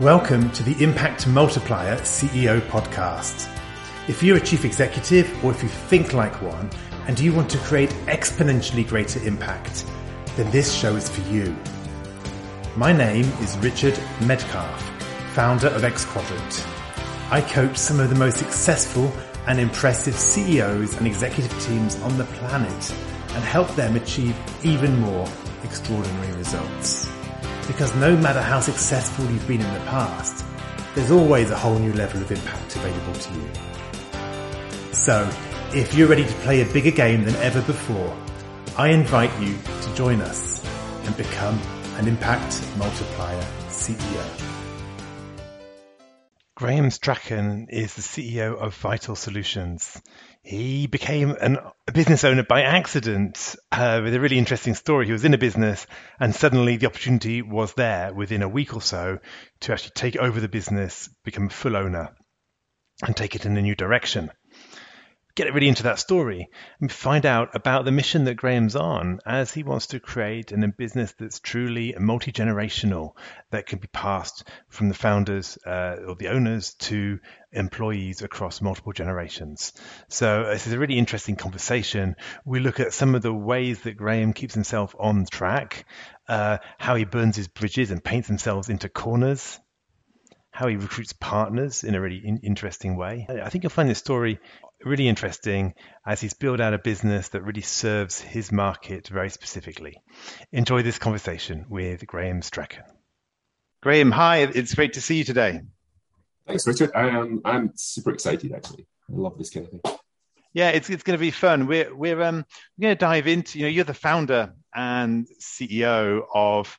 [0.00, 3.46] Welcome to the Impact Multiplier CEO podcast.
[4.08, 6.70] If you're a chief executive or if you think like one
[7.06, 9.84] and you want to create exponentially greater impact,
[10.36, 11.54] then this show is for you.
[12.76, 14.80] My name is Richard Medcalf,
[15.34, 16.66] founder of XQuadrant.
[17.30, 19.12] I coach some of the most successful
[19.48, 22.94] and impressive CEOs and executive teams on the planet
[23.34, 25.28] and help them achieve even more
[25.62, 27.09] extraordinary results.
[27.66, 30.44] Because no matter how successful you've been in the past,
[30.94, 33.48] there's always a whole new level of impact available to you.
[34.92, 35.30] So,
[35.72, 38.16] if you're ready to play a bigger game than ever before,
[38.76, 40.64] I invite you to join us
[41.04, 41.58] and become
[41.96, 44.50] an impact multiplier CEO.
[46.56, 50.02] Graeme Strachan is the CEO of ViTL Solutions.
[50.42, 55.06] He became an, a business owner by accident uh, with a really interesting story.
[55.06, 55.86] He was in a business
[56.18, 59.18] and suddenly the opportunity was there within a week or so
[59.60, 62.14] to actually take over the business, become a full owner,
[63.02, 64.30] and take it in a new direction
[65.34, 66.48] get really into that story
[66.80, 70.64] and find out about the mission that Graeme's on as he wants to create an,
[70.64, 73.12] a business that's truly multi generational
[73.50, 77.18] that can be passed from the founders uh, or the owners to
[77.52, 79.72] employees across multiple generations.
[80.08, 82.16] So this is a really interesting conversation.
[82.44, 85.86] We look at some of the ways that Graeme keeps himself on track,
[86.28, 89.58] uh, how he burns his bridges and paints himself into corners
[90.60, 93.26] how he recruits partners in a really in- interesting way.
[93.30, 94.38] I think you'll find this story
[94.84, 95.72] really interesting
[96.06, 100.02] as he's built out a business that really serves his market very specifically.
[100.52, 102.84] Enjoy this conversation with Graeme Strachan.
[103.80, 105.62] Graham, hi, it's great to see you today.
[106.46, 106.90] Thanks, Richard.
[106.94, 108.86] I'm I'm super excited actually.
[109.08, 109.80] I love this kind of thing.
[110.52, 111.68] Yeah, it's it's going to be fun.
[111.68, 112.44] We're we're um
[112.76, 116.78] we're going to dive into you know you're the founder and CEO of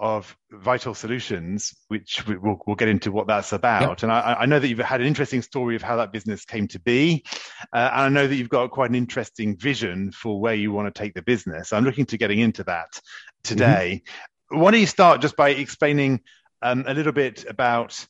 [0.00, 3.82] of ViTL Solutions, which we'll, we'll get into what that's about.
[3.82, 4.02] Yep.
[4.04, 6.68] And I, I, know that you've had an interesting story of how that business came
[6.68, 7.22] to be.
[7.70, 10.92] Uh, and I know that you've got quite an interesting vision for where you want
[10.92, 11.74] to take the business.
[11.74, 12.98] I'm looking to getting into that
[13.44, 14.02] today.
[14.50, 14.60] Mm-hmm.
[14.60, 16.20] Why don't you start just by explaining
[16.62, 18.06] um, a little bit about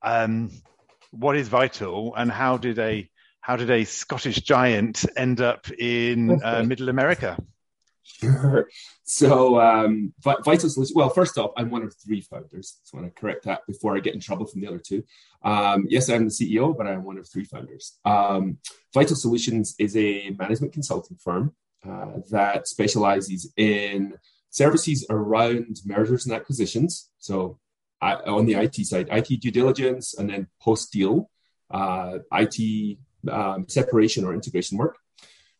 [0.00, 0.50] um,
[1.10, 3.08] what is ViTL and how did a
[3.42, 7.36] how did a Scottish giant end up in uh, Middle America?
[8.02, 8.66] Sure.
[9.06, 12.78] So, um, ViTL Solutions, well, first off, I'm one of three founders.
[12.84, 15.04] So I want to correct that before I get in trouble from the other two.
[15.42, 17.98] Um, yes, I'm the CEO, but I'm one of three founders.
[18.06, 18.58] Um,
[18.96, 21.54] ViTL Solutions is a management consulting firm
[21.86, 24.14] uh, that specializes in
[24.48, 27.10] services around mergers and acquisitions.
[27.18, 27.58] So,
[28.00, 31.30] I, on the IT side, IT due diligence, and then post deal,
[31.70, 32.98] uh, IT
[33.30, 34.96] um, separation or integration work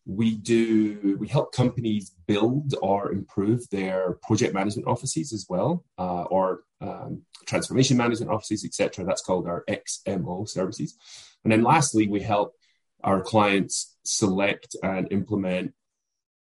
[0.06, 6.24] we do we help companies build or improve their project management offices as well uh,
[6.24, 10.96] or um, transformation management offices etc that's called our xmo services.
[11.42, 12.54] And then lastly we help
[13.02, 15.74] our clients select and implement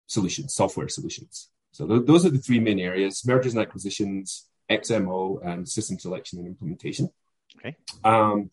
[0.08, 1.50] solutions software solutions.
[1.72, 6.40] So th- those are the three main areas mergers and acquisitions xmo and system selection
[6.40, 7.09] and implementation.
[7.58, 7.76] Okay.
[8.06, 8.52] Um,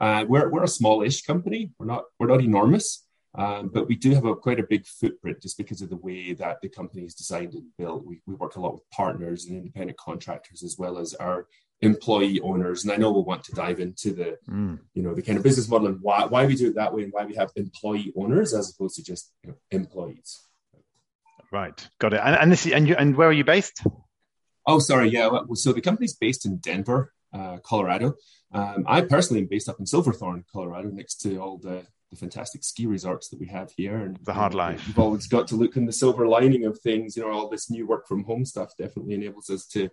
[0.00, 1.70] uh, we're, we're a smallish company.
[1.78, 5.40] We're not we're not enormous um, but we do have a quite a big footprint
[5.40, 8.04] just because of the way that the company is designed and built.
[8.04, 11.46] We, we work a lot with partners and independent contractors as well as our
[11.80, 12.82] employee owners.
[12.82, 14.78] And I know we'll want to dive into the, mm.
[14.94, 17.04] you know, the kind of business model and why, why we do it that way
[17.04, 20.46] and why we have employee owners as opposed to just you know, employees.
[21.52, 22.20] Right, got it.
[22.22, 23.84] And and, this, and, you, and where are you based?
[24.66, 25.08] Oh, sorry.
[25.08, 25.28] Yeah.
[25.28, 28.14] Well, so the company's based in Denver, uh, Colorado.
[28.52, 32.64] Um, I personally am based up in Silverthorne, Colorado, next to all the the fantastic
[32.64, 34.86] ski resorts that we have here and the hard life.
[34.86, 37.16] We've always got to look in the silver lining of things.
[37.16, 39.90] You know, all this new work from home stuff definitely enables us to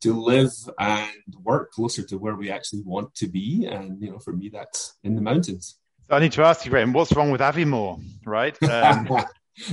[0.00, 3.66] to live and work closer to where we actually want to be.
[3.66, 5.78] And you know, for me, that's in the mountains.
[6.10, 8.60] I need to ask you, Graeme, what's wrong with Aviemore, right?
[8.62, 9.08] Um...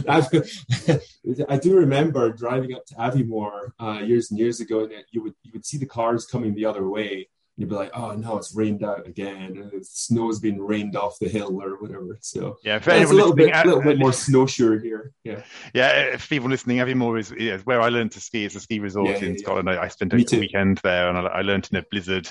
[0.08, 5.36] I do remember driving up to Aviemore uh, years and years ago, and you would
[5.44, 8.56] you would see the cars coming the other way, you'd be like, oh no, it's
[8.56, 9.70] rained out again.
[9.74, 12.18] The snow's been rained off the hill or whatever.
[12.22, 15.12] So yeah, it's a little bit, a little bit more snowshoe here.
[15.26, 15.90] Yeah, yeah.
[16.14, 18.46] If people listening, Aviemore is yeah, where I learned to ski.
[18.46, 19.70] It's a ski resort yeah, in Scotland.
[19.70, 22.30] I, I spent a weekend there, and I, I learned in a blizzard.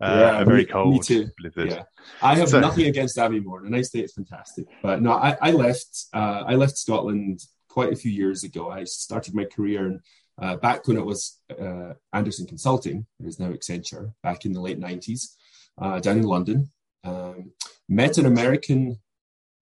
[0.00, 1.28] Uh, a very me, cold me too.
[1.36, 1.70] blizzard.
[1.72, 1.82] Yeah.
[2.22, 3.64] I have so, nothing against Aviemore.
[3.64, 4.66] The nice day is fantastic.
[4.84, 6.06] But no, I, I left.
[6.12, 8.70] Uh, I left Scotland quite a few years ago.
[8.70, 10.00] I started my career in
[10.40, 14.60] uh, back when it was uh, Andersen Consulting, it is now Accenture, back in the
[14.60, 15.34] late 90s,
[15.80, 16.70] uh, down in London.
[17.04, 17.52] Um,
[17.88, 18.98] met an American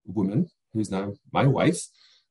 [0.06, 1.80] woman who's now my wife.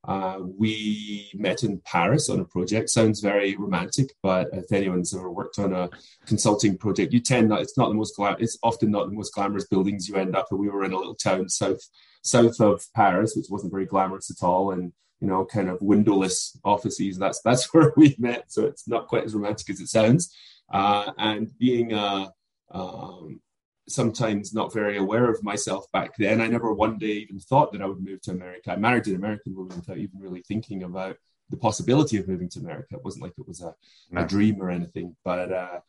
[0.07, 2.89] Uh, we met in Paris on a project.
[2.89, 5.89] Sounds very romantic, but if anyone's ever worked on a
[6.25, 7.61] consulting project, you tend not.
[7.61, 8.15] It's not the most.
[8.15, 10.47] Glam- it's often not the most glamorous buildings you end up.
[10.49, 11.81] But we were in a little town south
[12.23, 16.57] south of Paris, which wasn't very glamorous at all, and you know, kind of windowless
[16.63, 17.17] offices.
[17.17, 18.51] That's that's where we met.
[18.51, 20.35] So it's not quite as romantic as it sounds.
[20.71, 22.31] Uh, and being a
[22.71, 23.39] um,
[23.87, 26.41] sometimes not very aware of myself back then.
[26.41, 28.71] I never one day even thought that I would move to America.
[28.71, 31.17] I married an American woman without even really thinking about
[31.49, 32.95] the possibility of moving to America.
[32.95, 33.73] It wasn't like it was a,
[34.11, 34.21] no.
[34.21, 35.15] a dream or anything.
[35.23, 35.79] But uh,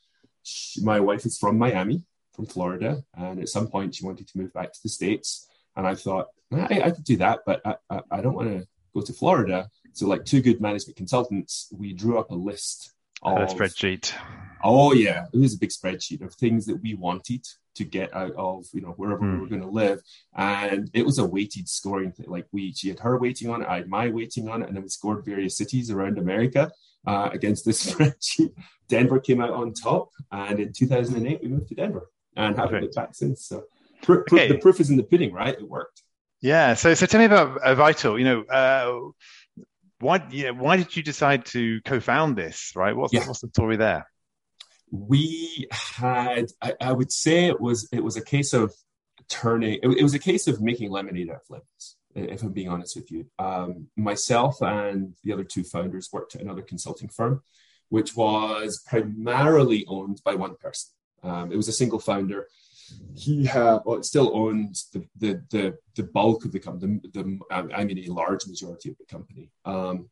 [0.45, 2.05] she, my wife is from Miami,
[2.35, 5.49] from Florida, and at some point she wanted to move back to the States.
[5.75, 8.67] And I thought I, I could do that, but I, I, I don't want to
[8.99, 9.69] go to Florida.
[9.93, 12.93] So, like two good management consultants, we drew up a list
[13.23, 14.15] of a spreadsheet.
[14.63, 18.33] Oh yeah, it was a big spreadsheet of things that we wanted to get out
[18.37, 19.31] of you know wherever mm.
[19.31, 19.41] we hmm.
[19.41, 20.01] were going to live,
[20.37, 22.27] and it was a weighted scoring thing.
[22.29, 24.77] Like we, she had her weighting on it, I had my weighting on it, and
[24.77, 26.71] then we scored various cities around America
[27.07, 28.53] uh, against this spreadsheet.
[28.89, 32.95] Denver came out on top, and in 2008 we moved to Denver and haven't looked
[32.95, 33.47] back since.
[33.47, 33.65] So
[34.03, 34.49] pr- pr- okay.
[34.49, 35.55] the proof is in the pudding, right?
[35.55, 36.03] It worked.
[36.41, 36.75] Yeah.
[36.75, 38.19] So so tell me about uh, ViTL.
[38.19, 38.43] You know.
[38.43, 39.11] Uh,
[40.01, 43.27] why yeah, why did you decide to co-found this right what's, yeah.
[43.27, 44.07] what's the story there
[44.91, 48.73] we had I, I, would say it was it was a case of
[49.29, 52.69] turning it, it, was a case of making lemonade out of lemons if i'm being
[52.69, 57.43] honest with you um, myself and the other two founders worked at another consulting firm
[57.91, 60.93] which was primarily owned by one person
[61.23, 62.47] um, it was a single founder
[63.15, 67.75] he had well, still owns the, the the the bulk of the company the, the
[67.75, 70.09] i mean a large majority of the company um,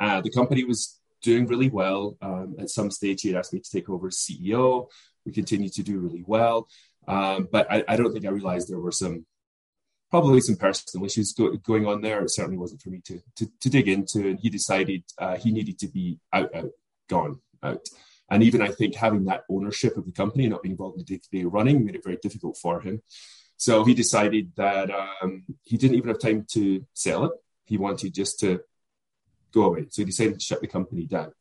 [0.00, 2.16] uh, the company was doing really well.
[2.22, 4.88] Um, at some stage, he had asked me to take over as CEO.
[5.24, 6.68] We continued to do really well.
[7.06, 9.24] Um, but I, I, don't think I realized there were some
[10.10, 12.22] probably some personal issues go, going on there.
[12.22, 14.28] It certainly wasn't for me to, to, to dig into.
[14.28, 16.70] And he decided uh, he needed to be out, out,
[17.08, 17.88] gone, out.
[18.30, 21.16] And even I think having that ownership of the company, not being involved in the
[21.16, 23.02] day to day running, made it very difficult for him.
[23.56, 27.32] So he decided that um, he didn't even have time to sell it.
[27.64, 28.60] He wanted just to
[29.52, 29.86] go away.
[29.90, 31.32] So he decided to shut the company down,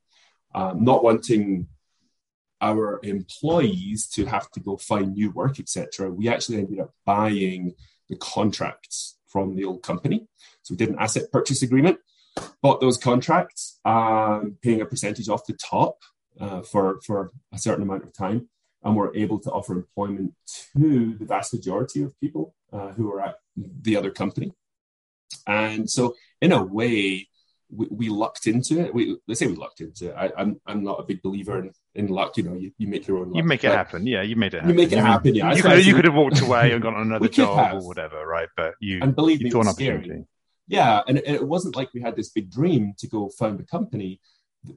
[0.55, 1.67] um, not wanting
[2.59, 6.09] our employees to have to go find new work, etc.
[6.09, 7.75] We actually ended up buying
[8.09, 10.27] the contracts from the old company.
[10.63, 11.99] So we did an asset purchase agreement,
[12.61, 15.99] bought those contracts, um, paying a percentage off the top
[16.39, 18.49] uh, for for a certain amount of time,
[18.83, 20.33] and we're able to offer employment
[20.73, 24.53] to the vast majority of people uh, who are at the other company.
[25.45, 27.27] And so, in a way,
[27.69, 28.93] we, we, lucked into it.
[28.93, 30.15] We let's say we lucked into it.
[30.15, 32.37] I, am I'm, I'm not a big believer in, in luck.
[32.37, 33.29] You know, you, you make your own.
[33.29, 33.37] Luck.
[33.37, 34.07] You make it happen.
[34.07, 34.61] Yeah, you made it.
[34.61, 34.69] happen.
[34.69, 35.35] You make it happen.
[35.35, 38.25] Yeah, you could, you could have walked away and gone on another job or whatever,
[38.25, 38.49] right?
[38.55, 40.25] But you and believe you me, was scary.
[40.67, 43.63] Yeah, and it, it, wasn't like we had this big dream to go found a
[43.63, 44.19] company.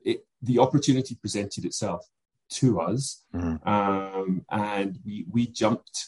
[0.05, 2.07] It, the opportunity presented itself
[2.51, 3.65] to us, mm.
[3.67, 6.07] um, and we we jumped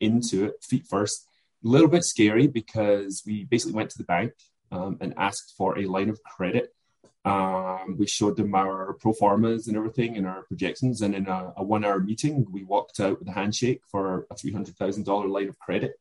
[0.00, 1.26] into it feet first.
[1.64, 4.32] A little bit scary because we basically went to the bank
[4.72, 6.74] um, and asked for a line of credit.
[7.22, 11.02] Um, we showed them our pro formas and everything and our projections.
[11.02, 14.34] And in a, a one hour meeting, we walked out with a handshake for a
[14.34, 16.00] $300,000 line of credit,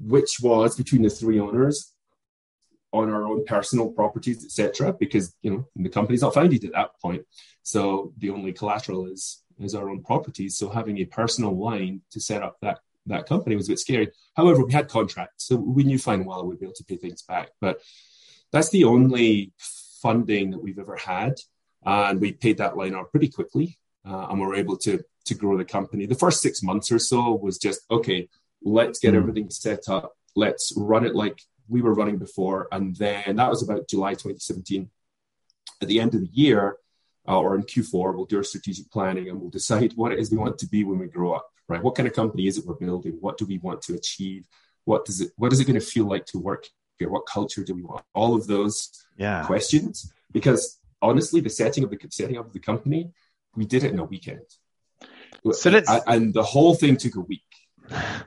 [0.00, 1.91] which was between the three owners
[2.92, 4.92] on our own personal properties, etc.
[4.92, 7.26] Because you know the company's not founded at that point,
[7.62, 10.56] so the only collateral is is our own properties.
[10.56, 14.12] So having a personal line to set up that that company was a bit scary.
[14.36, 17.22] However, we had contracts, so we knew fine well we'd be able to pay things
[17.22, 17.50] back.
[17.60, 17.80] But
[18.52, 21.34] that's the only funding that we've ever had,
[21.84, 25.34] and we paid that line off pretty quickly, uh, and we were able to to
[25.34, 26.06] grow the company.
[26.06, 28.28] The first six months or so was just okay.
[28.64, 29.16] Let's get mm.
[29.16, 30.12] everything set up.
[30.36, 34.90] Let's run it like we were running before, and then that was about July 2017.
[35.80, 36.76] At the end of the year,
[37.28, 40.30] uh, or in Q4, we'll do our strategic planning and we'll decide what it is
[40.30, 41.82] we want to be when we grow up right?
[41.82, 43.16] What kind of company is it we're building?
[43.20, 44.46] What do we want to achieve?
[44.84, 46.66] What does it what is it going to feel like to work
[46.98, 47.08] here?
[47.08, 48.04] What culture do we want?
[48.14, 49.44] All of those yeah.
[49.44, 50.12] questions.
[50.30, 53.10] Because honestly, the setting of the setting up of the company,
[53.54, 54.46] we did it in a weekend.
[55.52, 55.90] So let's...
[56.06, 57.42] and the whole thing took a week.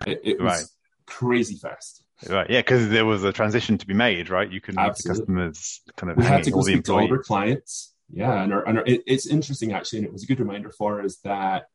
[0.06, 0.65] It, it was right.
[1.06, 2.04] crazy fast.
[2.27, 4.50] Right, yeah, because there was a transition to be made, right?
[4.50, 6.17] You couldn't have the customers kind of.
[6.17, 7.93] We had to go speak to our clients.
[8.12, 10.69] Yeah, and, our, and our, it, it's interesting actually, and it was a good reminder
[10.69, 11.67] for us that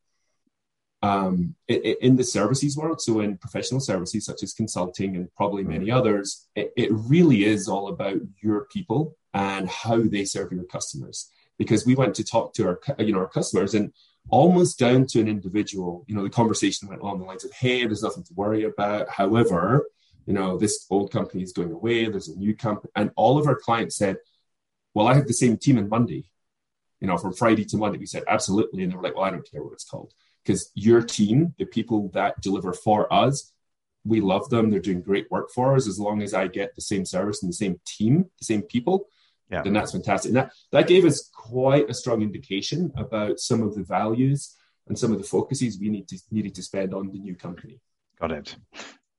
[1.03, 5.87] um, in the services world, so in professional services such as consulting and probably many
[5.87, 5.97] mm-hmm.
[5.97, 11.29] others, it, it really is all about your people and how they serve your customers.
[11.57, 13.93] Because we went to talk to our, you know, our customers and
[14.29, 17.85] almost down to an individual, you know, the conversation went along the lines of, "Hey,
[17.85, 19.09] there's nothing to worry about.
[19.09, 19.85] However,
[20.25, 22.91] you know, this old company is going away, there's a new company.
[22.95, 24.17] And all of our clients said,
[24.93, 26.25] well, I have the same team on Monday.
[26.99, 28.83] You know, from Friday to Monday, we said, absolutely.
[28.83, 30.13] And they were like, well, I don't care what it's called.
[30.43, 33.51] Because your team, the people that deliver for us,
[34.03, 34.69] we love them.
[34.69, 35.87] They're doing great work for us.
[35.87, 39.07] As long as I get the same service and the same team, the same people,
[39.49, 39.61] yeah.
[39.61, 40.29] then that's fantastic.
[40.29, 44.55] And that, that gave us quite a strong indication about some of the values
[44.87, 47.79] and some of the focuses we need to needed to spend on the new company.
[48.19, 48.55] Got it.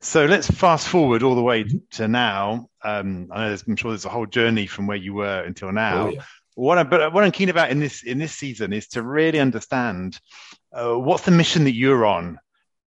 [0.02, 1.78] So let's fast forward all the way mm-hmm.
[1.92, 2.68] to now.
[2.82, 6.09] Um, I know I'm sure there's a whole journey from where you were until now.
[6.09, 6.25] Oh, yeah.
[6.54, 9.40] What I, but what I'm keen about in this in this season is to really
[9.40, 10.21] understand
[10.73, 12.38] uh, what's the mission that you're on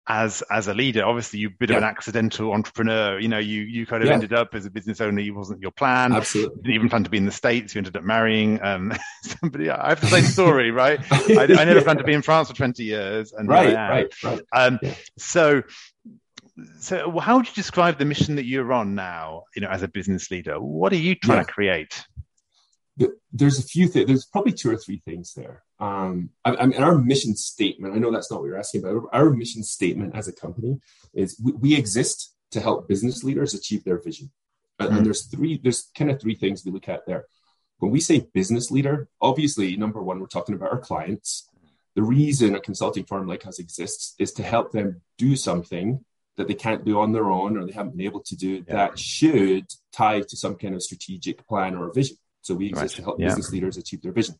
[0.08, 1.04] as as a leader.
[1.04, 1.76] Obviously, you're a bit yeah.
[1.76, 3.18] of an accidental entrepreneur.
[3.18, 4.14] You know, you you kind of yeah.
[4.14, 5.20] ended up as a business owner.
[5.20, 6.12] It wasn't your plan.
[6.12, 6.56] Absolutely.
[6.56, 7.74] You didn't even plan to be in the states.
[7.74, 9.70] You ended up marrying um, somebody.
[9.70, 11.00] I have the same story, right?
[11.10, 14.40] I, I, never planned to be in France for 20 years, and right, right, right.
[14.52, 14.78] Um.
[15.16, 15.62] So
[16.78, 19.88] so how would you describe the mission that you're on now you know as a
[19.88, 20.60] business leader?
[20.60, 21.44] What are you trying yeah.
[21.44, 22.06] to create
[23.32, 25.62] there's a few things there's probably two or three things there.
[25.78, 29.08] Um, I, I, mean our mission statement i know that's not what you're asking about
[29.12, 30.80] our mission statement as a company
[31.12, 34.30] is we, we exist to help business leaders achieve their vision.
[34.78, 34.96] And, mm-hmm.
[34.98, 37.26] and there's three there's kind of three things we look at there.
[37.78, 41.48] When we say business leader obviously number one we're talking about our clients.
[41.94, 46.04] The reason a consulting firm like us exists is to help them do something
[46.36, 48.74] that they can't do on their own or they haven't been able to do yeah.
[48.74, 52.16] that should tie to some kind of strategic plan or vision.
[52.42, 52.96] So we exist right.
[52.96, 53.26] to help yeah.
[53.26, 54.36] business leaders achieve their vision.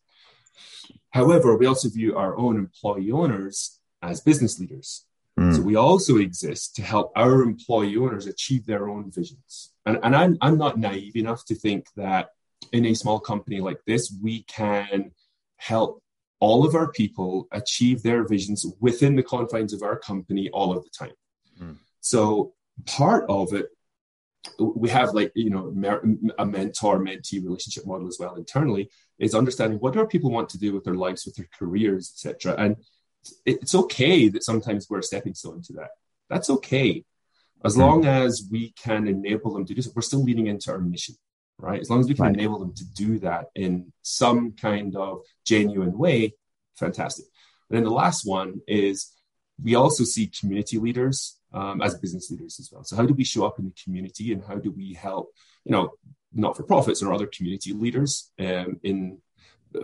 [1.11, 5.05] However, we also view our own employee owners as business leaders.
[5.39, 5.57] Mm.
[5.57, 9.73] So we also exist to help our employee owners achieve their own visions.
[9.85, 12.31] And, and I'm, I'm not naive enough to think that
[12.73, 15.13] in a small company like this, we can
[15.57, 16.03] help
[16.41, 20.85] all of our people achieve their visions within the confines of our company all of
[20.85, 21.13] the time.
[22.07, 22.53] So
[22.85, 23.67] part of it,
[24.61, 25.75] we have like, you know,
[26.39, 30.49] a mentor mentee relationship model as well internally is understanding what do our people want
[30.51, 32.55] to do with their lives, with their careers, etc.
[32.57, 32.77] And
[33.45, 35.91] it's okay that sometimes we're a stepping stone to that.
[36.31, 37.05] That's okay.
[37.65, 37.81] As hmm.
[37.81, 41.17] long as we can enable them to do so, we're still leading into our mission,
[41.59, 41.81] right?
[41.81, 42.35] As long as we can right.
[42.35, 46.35] enable them to do that in some kind of genuine way,
[46.79, 47.25] fantastic.
[47.69, 49.13] And then the last one is
[49.61, 52.85] we also see community leaders um, as business leaders as well.
[52.85, 55.33] So how do we show up in the community and how do we help,
[55.65, 55.93] you know,
[56.33, 59.19] not for profits or other community leaders um, in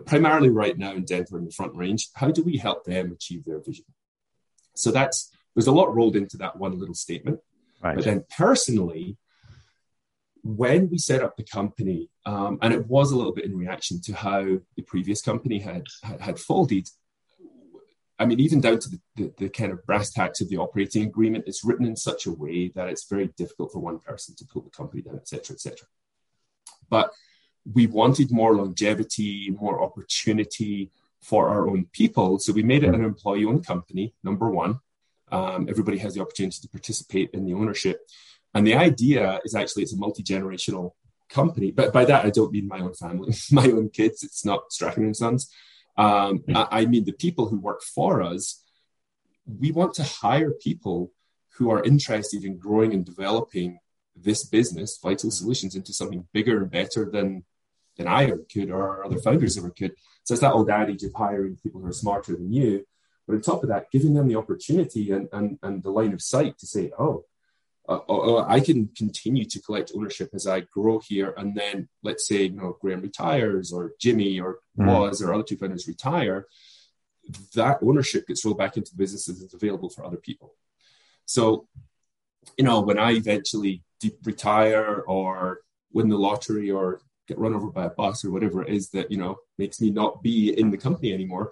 [0.06, 2.08] primarily right now in Denver in the Front Range?
[2.14, 3.86] How do we help them achieve their vision?
[4.74, 7.40] So that's there's a lot rolled into that one little statement.
[7.82, 7.96] Right.
[7.96, 9.16] But then personally,
[10.42, 14.00] when we set up the company, um, and it was a little bit in reaction
[14.02, 14.42] to how
[14.76, 16.88] the previous company had had, had folded,
[18.22, 21.02] I mean, even down to the, the, the, kind of brass tacks of the operating
[21.02, 24.44] agreement, it's written in such a way that it's very difficult for one person to
[24.44, 25.88] pull the company down, et cetera, et cetera.
[26.88, 27.10] But
[27.70, 33.04] we wanted more longevity, more opportunity for our own people, so we made it an
[33.04, 34.14] employee-owned company.
[34.22, 34.78] Number one,
[35.32, 38.00] um, everybody has the opportunity to participate in the ownership,
[38.54, 40.92] and the idea is actually it's a multi-generational
[41.28, 41.72] company.
[41.72, 44.22] But by that, I don't mean my own family, my own kids.
[44.22, 45.50] It's not Strachan and Sons.
[45.96, 48.62] Um, I, I mean, the people who work for us,
[49.46, 51.12] we want to hire people
[51.56, 53.78] who are interested in growing and developing
[54.16, 57.44] this business, ViTL Solutions, into something bigger and better than
[57.96, 59.92] than I ever could or other founders ever could.
[60.24, 62.86] So it's that old adage of hiring people who are smarter than you.
[63.26, 66.22] But on top of that, giving them the opportunity and, and, and the line of
[66.22, 67.24] sight to say, oh,
[67.88, 71.34] uh, uh, uh, I can continue to collect ownership as I grow here.
[71.36, 74.86] And then let's say, you know, Graeme retires or Jimmy or mm.
[74.86, 76.46] Woz or other two founders retire,
[77.54, 80.54] that ownership gets rolled back into the business and is available for other people.
[81.24, 81.66] So,
[82.56, 83.82] you know, when I eventually
[84.24, 85.60] retire or
[85.92, 89.10] win the lottery or get run over by a bus or whatever it is that,
[89.10, 91.50] you know, makes me not be in the company anymore,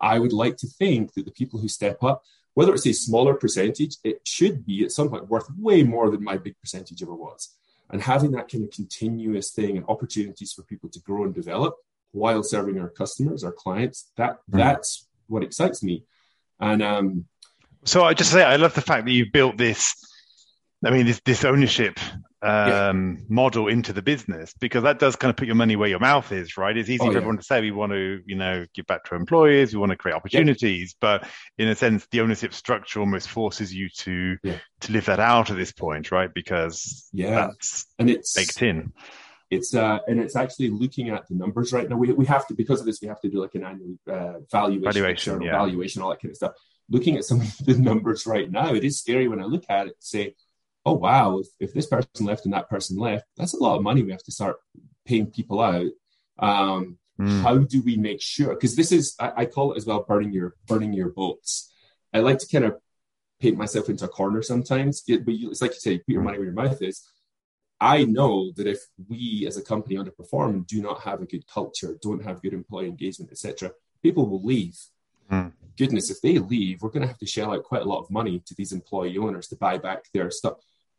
[0.00, 2.22] I would like to think that the people who step up
[2.54, 6.22] whether it's a smaller percentage, it should be at some point worth way more than
[6.22, 7.54] my big percentage ever was.
[7.90, 11.76] And having that kind of continuous thing and opportunities for people to grow and develop
[12.12, 14.58] while serving our customers, our clients, that mm.
[14.58, 16.04] that's what excites me.
[16.60, 17.26] And um,
[17.84, 19.94] so I just say I love the fact that you built this.
[20.84, 21.98] I mean, this this ownership
[22.44, 23.24] um, yeah.
[23.28, 26.30] model into the business because that does kind of put your money where your mouth
[26.30, 26.76] is, right?
[26.76, 27.18] It's easy oh, for yeah.
[27.18, 29.96] everyone to say we want to, you know, give back to employees, we want to
[29.96, 31.18] create opportunities, yeah.
[31.18, 34.36] but in a sense, the ownership structure almost forces you to
[34.80, 36.32] to live that out at this point, right?
[36.34, 38.92] Because yeah, that's and it's baked in.
[39.50, 41.96] It's uh, and it's actually looking at the numbers right now.
[41.96, 44.40] We, we have to because of this, we have to do like an annual uh,
[44.50, 46.52] valuation, valuation, valuation, all that kind of stuff.
[46.90, 49.86] Looking at some of the numbers right now, it is scary when I look at
[49.86, 49.96] it.
[50.00, 50.34] Say
[50.84, 53.82] oh wow, if, if this person left and that person left, that's a lot of
[53.82, 54.56] money we have to start
[55.04, 55.90] paying people out.
[56.38, 57.42] Um, mm.
[57.42, 58.54] How do we make sure?
[58.54, 61.72] Because this is I, I, call it as well burning your burning your boats.
[62.12, 62.78] I like to kind of
[63.40, 65.02] paint myself into a corner sometimes.
[65.08, 67.06] It, but you, it's like you say, put your money where your mouth is.
[67.80, 71.46] I know that if we as a company underperform, and do not have a good
[71.46, 73.72] culture, don't have good employee engagement, etc.,
[74.02, 74.76] people will leave.
[75.30, 75.52] Mm.
[75.76, 78.10] Goodness, if they leave, we're going to have to shell out quite a lot of
[78.10, 80.54] money to these employee owners to buy back their stuff.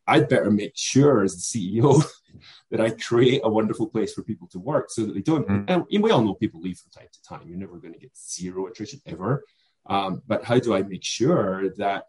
[0.08, 2.04] I'd better make sure as the CEO
[2.72, 5.48] that I create a wonderful place for people to work so that they don't.
[5.48, 5.86] Mm.
[5.90, 7.48] And we all know people leave from time to time.
[7.48, 9.44] You're never going to get zero attrition ever.
[9.88, 12.06] Um, but how do I make sure that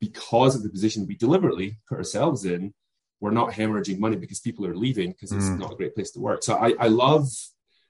[0.00, 2.74] because of the position we deliberately put ourselves in,
[3.20, 5.58] we're not hemorrhaging money because people are leaving because it's mm.
[5.58, 6.42] not a great place to work.
[6.42, 7.28] So I, I love.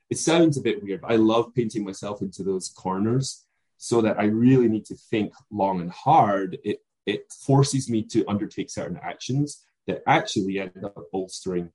[0.09, 3.45] It sounds a bit weird, but I love painting myself into those corners
[3.77, 6.59] so that I really need to think long and hard.
[6.63, 11.71] It it forces me to undertake certain actions that actually end up bolstering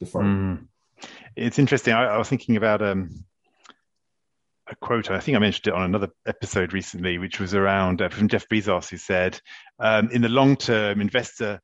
[0.00, 0.68] the firm.
[1.02, 1.08] Mm.
[1.36, 1.94] It's interesting.
[1.94, 3.24] I, I, was thinking about um,
[4.68, 5.10] a quote.
[5.10, 8.48] I think I mentioned it on another episode recently, which was around uh, from Jeff
[8.48, 9.40] Bezos, who said,
[9.78, 11.60] um, "In the long term, investor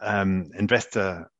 [0.00, 1.30] um, investor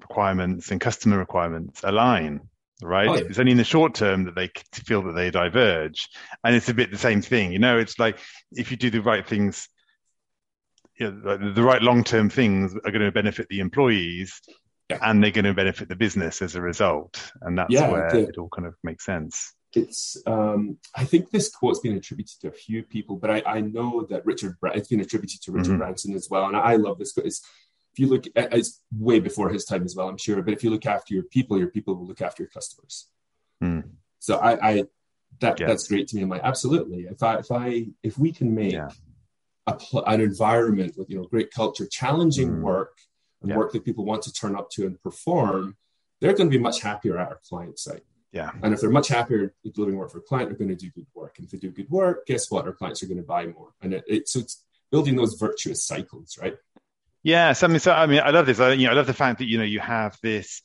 [0.00, 2.48] requirements and customer requirements align."
[2.82, 3.08] right?
[3.08, 3.22] Oh, yeah.
[3.28, 6.08] It's only in the short term that they feel that they diverge,
[6.44, 7.52] and it's a bit the same thing.
[7.52, 8.18] You know, it's like
[8.52, 9.68] if you do the right things
[10.98, 14.40] you know, the right long term things are going to benefit the employees
[14.90, 14.98] yeah.
[15.02, 17.32] and they're going to benefit the business as a result.
[17.42, 19.54] And that's yeah, where the, it all kind of makes sense.
[19.74, 23.60] It's, um, I think this quote's been attributed to a few people, but I, I
[23.60, 25.78] know that Richard, it's been attributed to Richard mm-hmm.
[25.78, 26.46] Branson as well.
[26.46, 27.26] And I love this quote.
[27.26, 27.42] It's,
[27.92, 30.62] if you look at it's way before his time as well, I'm sure, but if
[30.62, 33.08] you look after your people, your people will look after your customers.
[33.62, 33.90] Mm.
[34.20, 34.84] So I, I
[35.40, 35.68] that, yes.
[35.68, 36.22] that's great to me.
[36.22, 37.06] I'm like, absolutely.
[37.10, 38.88] If I, if I, if we can make yeah
[40.06, 42.60] an environment with you know great culture, challenging mm.
[42.60, 42.98] work,
[43.42, 43.56] and yeah.
[43.56, 45.76] work that people want to turn up to and perform,
[46.20, 48.02] they're going to be much happier at our client site.
[48.32, 48.50] Yeah.
[48.62, 51.06] And if they're much happier delivering work for a client, they're going to do good
[51.14, 51.38] work.
[51.38, 52.66] And if they do good work, guess what?
[52.66, 53.72] Our clients are going to buy more.
[53.80, 56.56] And it, it so it's building those virtuous cycles, right?
[57.22, 57.52] Yeah.
[57.52, 58.60] So I mean, so I mean, I love this.
[58.60, 60.62] I, you know, I love the fact that you know you have this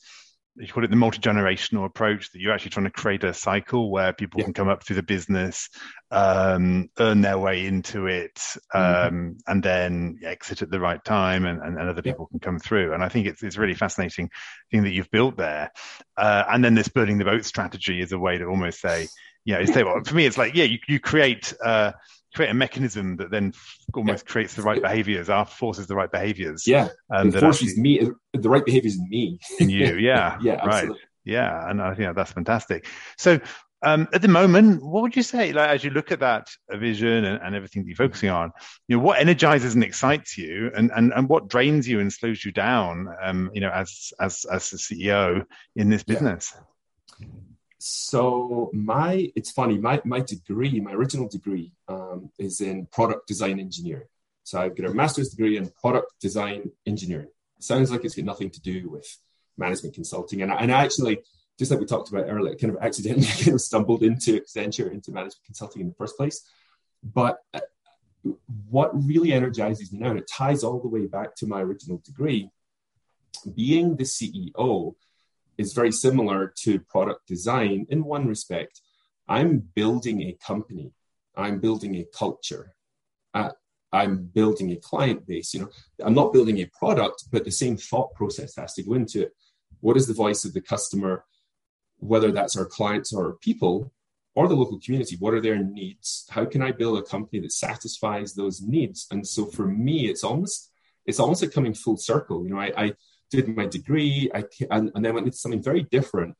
[0.55, 4.13] you call it the multi-generational approach that you're actually trying to create a cycle where
[4.13, 4.45] people yeah.
[4.45, 5.69] can come up through the business
[6.11, 8.77] um, earn their way into it mm-hmm.
[8.77, 9.31] um, mm-hmm.
[9.47, 12.33] and then exit at the right time and, and, and other people yeah.
[12.33, 14.29] can come through and i think it's, it's a really fascinating
[14.71, 15.71] thing that you've built there
[16.17, 19.07] uh, and then this burning the boat strategy is a way to almost say
[19.45, 21.91] you know, say, well, for me, it's like, yeah, you, you create uh,
[22.33, 23.53] create a mechanism that then
[23.93, 24.31] almost yeah.
[24.31, 26.67] creates the right behaviors, our forces the right behaviors.
[26.67, 29.39] Yeah, and forces actually, me the right behaviors in me.
[29.59, 31.01] in you, yeah, yeah, right, absolutely.
[31.25, 32.87] yeah, and I think that's fantastic.
[33.17, 33.39] So.
[33.85, 37.25] Um, at the moment, what would you say, like as you look at that vision
[37.25, 38.53] and, and everything that you're focusing on,
[38.87, 42.45] you know, what energizes and excites you, and and, and what drains you and slows
[42.45, 45.43] you down, um, you know, as as as a CEO
[45.75, 46.53] in this business?
[47.19, 47.27] Yeah
[47.85, 53.59] so my it's funny my my degree my original degree um, is in product design
[53.59, 54.07] engineering.
[54.45, 57.27] So i've got a master's degree in product design engineering.
[57.59, 59.05] Sounds like it's got nothing to do with
[59.57, 60.41] management consulting.
[60.41, 61.19] And, and i actually
[61.59, 65.11] just like we talked about earlier kind of accidentally kind of stumbled into accenture into
[65.11, 66.41] management consulting in the first place.
[67.03, 67.59] But uh,
[68.69, 72.01] what really energizes me now and it ties all the way back to my original
[72.05, 72.49] degree
[73.55, 74.95] being the ceo
[75.57, 78.81] is very similar to product design in one respect.
[79.27, 80.91] I'm building a company,
[81.35, 82.75] I'm building a culture,
[83.33, 83.51] uh,
[83.93, 85.53] I'm building a client base.
[85.53, 85.69] You know,
[86.03, 89.33] I'm not building a product, but the same thought process has to go into it.
[89.81, 91.25] What is the voice of the customer,
[91.97, 93.93] whether that's our clients or our people
[94.33, 95.15] or the local community?
[95.19, 96.25] What are their needs?
[96.31, 99.05] How can I build a company that satisfies those needs?
[99.11, 100.71] And so for me, it's almost
[101.05, 102.43] it's almost like coming full circle.
[102.43, 102.93] You know, I, I
[103.41, 106.35] did my degree, I, and, and then went into something very different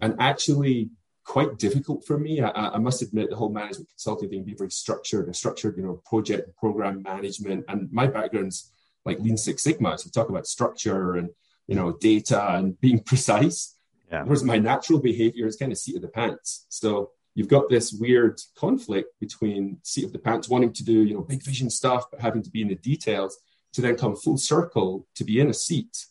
[0.00, 0.90] and actually
[1.24, 2.40] quite difficult for me.
[2.40, 5.82] I, I, must admit, the whole management consulting thing being very structured, a structured, you
[5.82, 7.64] know, project program management.
[7.68, 8.70] And my background's
[9.04, 11.30] like Lean Six Sigma, so we talk about structure and
[11.66, 13.76] you know data and being precise.
[14.10, 14.22] Yeah.
[14.22, 16.66] Whereas my natural behavior is kind of seat of the pants.
[16.68, 21.14] So you've got this weird conflict between seat of the pants, wanting to do you
[21.14, 23.38] know big vision stuff, but having to be in the details,
[23.72, 26.06] to then come full circle to be in a seat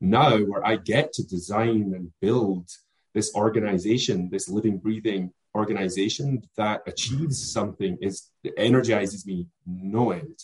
[0.00, 2.68] now where I get to design and build
[3.14, 10.38] this organization, this living, breathing organization that achieves something is energizes me no end.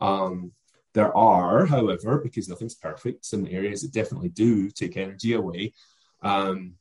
[0.00, 0.52] Um,
[0.94, 5.74] there are, however, because nothing's perfect, some areas that definitely do take energy away.
[6.22, 6.74] Um,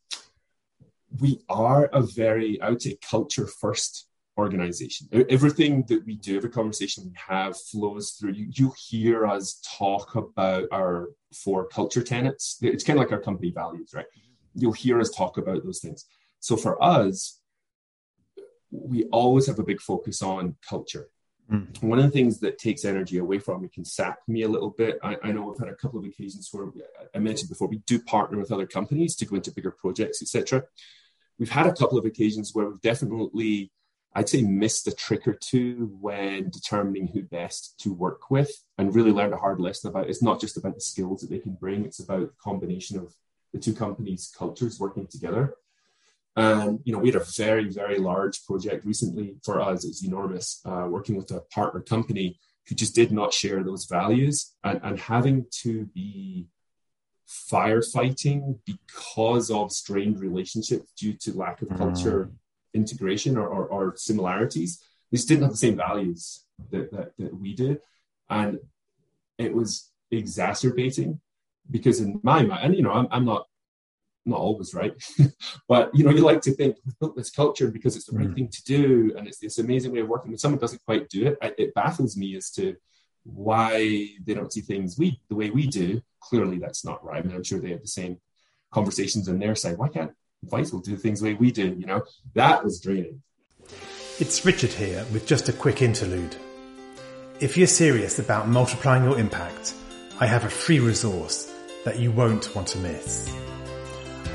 [1.20, 5.08] we are a very, I would say, culture first organization.
[5.30, 8.34] Everything that we do, every conversation we have flows through.
[8.34, 12.58] You, you'll hear us talk about our four culture tenets.
[12.62, 14.06] It's kind of like our company values, right?
[14.54, 16.06] You'll hear us talk about those things.
[16.39, 17.39] So for us,
[18.71, 21.10] we always have a big focus on culture.
[21.52, 21.84] Mm.
[21.84, 24.71] One of the things that takes energy away from me can sap me a little
[24.71, 24.98] bit.
[25.04, 26.67] I, I, know we've had a couple of occasions where
[27.13, 30.63] I mentioned before we do partner with other companies to go into bigger projects, etc.
[31.38, 33.71] We've had a couple of occasions where we've definitely,
[34.15, 38.95] I'd say, missed a trick or two when determining who best to work with, and
[38.95, 40.10] really learned a hard lesson about.
[40.10, 43.13] It's not just about the skills that they can bring; it's about the combination of
[43.51, 45.56] the two companies' cultures working together.
[46.38, 49.84] And you know, we had a very, very large project recently for us.
[49.84, 54.54] It's enormous, uh, working with a partner company who just did not share those values,
[54.63, 56.47] and, and having to be
[57.28, 62.32] firefighting because of strained relationships due to lack of culture mm.
[62.76, 64.84] Integration or, or, or, similarities.
[65.12, 67.80] They just didn't have the same values that, that, that we did,
[68.30, 68.60] and
[69.38, 71.20] it was exacerbating
[71.70, 73.48] because in my mind, and you know, I'm, I'm not
[74.28, 74.94] not always right,
[75.68, 78.36] but you know, you like to think built this culture because it's the right mm.
[78.36, 80.32] thing to do, and it's this amazing way of working.
[80.32, 82.76] When someone doesn't quite do it, it baffles me as to
[83.24, 86.02] why they don't see things we the way we do.
[86.20, 87.24] Clearly, that's not right.
[87.24, 88.20] I mean, I'm sure they have the same
[88.72, 89.78] conversations on their side.
[89.78, 90.12] Why can't
[90.46, 91.76] ViTL do things the way we do?
[91.78, 92.04] You know,
[92.34, 93.22] that was draining.
[94.20, 96.36] It's Richard here with just a quick interlude.
[97.42, 99.74] If you're serious about multiplying your impact,
[100.22, 101.54] I have a free resource
[101.84, 103.30] that you won't want to miss.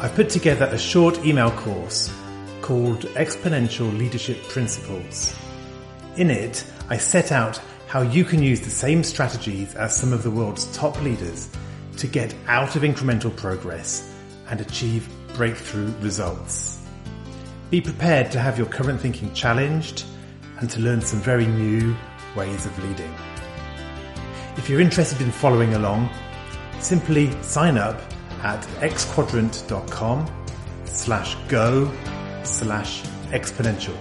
[0.00, 2.12] I've put together a short email course
[2.60, 5.34] called Exponential Leadership Principles.
[6.16, 10.22] In it, I set out how you can use the same strategies as some of
[10.22, 11.48] the world's top leaders
[11.96, 14.14] to get out of incremental progress
[14.48, 16.80] and achieve breakthrough results.
[17.70, 20.04] Be prepared to have your current thinking challenged
[20.58, 21.96] and to learn some very new
[22.36, 23.14] ways of leading.
[24.56, 26.10] If you're interested in following along,
[26.80, 28.00] simply sign up
[28.42, 30.26] at xquadrant.com
[30.84, 31.90] slash go
[32.42, 33.96] slash exponential.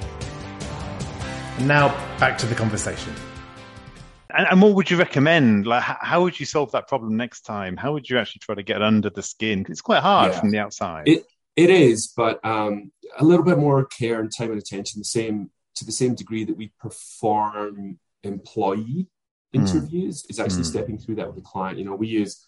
[1.58, 1.90] And now
[2.20, 3.14] back to the conversation.
[4.40, 5.68] And, and, what would you recommend?
[5.68, 7.76] Like, how, would you solve that problem next time?
[7.76, 9.66] How would you actually try to get under the skin?
[9.68, 10.40] It's quite hard yeah.
[10.40, 11.10] from the outside.
[11.10, 11.26] It,
[11.58, 15.50] it is, but um, a little bit more care and time and attention, the same
[15.76, 19.08] to the same degree that we perform employee
[19.54, 19.60] hmm.
[19.60, 20.30] interviews, mm.
[20.30, 20.68] is actually mm.
[20.68, 21.78] stepping through that with the client.
[21.78, 22.48] You know, we use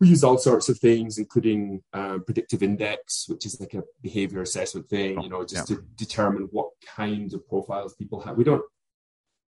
[0.00, 4.42] we use all sorts of things, including uh, predictive index, which is like a behavior
[4.42, 5.76] assessment thing, you know, just yeah.
[5.76, 8.36] to determine what kind of profiles people have.
[8.36, 8.64] We don't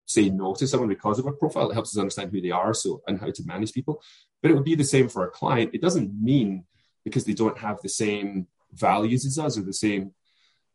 [0.06, 1.70] say no to someone because of a profile.
[1.70, 4.02] It helps us understand who they are, so and how to manage people.
[4.42, 5.70] But it would be the same for a client.
[5.74, 6.64] It doesn't mean
[7.04, 10.12] because they don't have the same values as us or the same,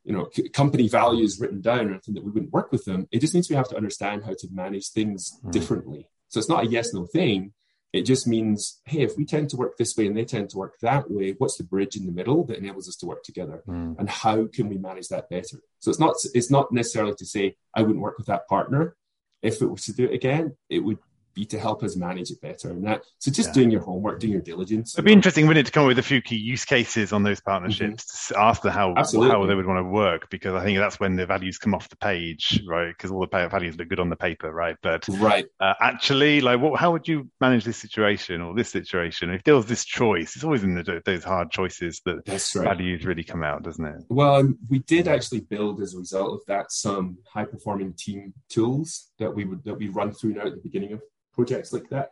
[0.04, 3.08] you know, c- company values written down or anything that we wouldn't work with them.
[3.12, 5.52] It just means we have to understand how to manage things mm.
[5.52, 6.08] differently.
[6.30, 7.54] So it's not a yes no thing.
[7.92, 10.58] It just means, hey, if we tend to work this way and they tend to
[10.58, 13.64] work that way, what's the bridge in the middle that enables us to work together?
[13.68, 13.98] Mm.
[13.98, 15.60] And how can we manage that better?
[15.80, 18.96] So it's not it's not necessarily to say I wouldn't work with that partner.
[19.42, 20.98] If it was to do it again, it would
[21.40, 22.70] be to help us manage it better.
[22.70, 23.54] And that so just yeah.
[23.54, 24.96] doing your homework, doing your diligence.
[24.96, 27.24] It'd be interesting, wouldn't it, to come up with a few key use cases on
[27.24, 28.34] those partnerships mm-hmm.
[28.34, 29.32] to ask them how Absolutely.
[29.32, 31.90] how they would want to work, because I think that's when the values come off
[31.90, 32.90] the page, right?
[32.90, 34.76] Because all the values look good on the paper, right?
[34.82, 39.30] But right, uh, actually, like, what, how would you manage this situation or this situation?
[39.30, 42.66] If there was this choice, it's always in the, those hard choices that that's right.
[42.66, 44.04] values really come out, doesn't it?
[44.10, 48.34] Well, um, we did actually build as a result of that some high performing team
[48.50, 51.02] tools that we would that we run through now at the beginning of
[51.40, 52.12] projects like that.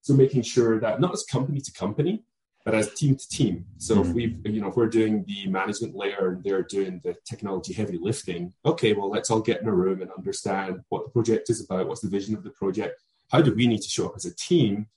[0.00, 2.24] So making sure that not as company to company,
[2.64, 3.64] but as team to team.
[3.78, 4.08] So mm-hmm.
[4.08, 7.72] if we've, you know, if we're doing the management layer and they're doing the technology
[7.72, 11.48] heavy lifting, okay, well, let's all get in a room and understand what the project
[11.48, 11.86] is about.
[11.86, 13.00] What's the vision of the project?
[13.30, 14.88] How do we need to show up as a team?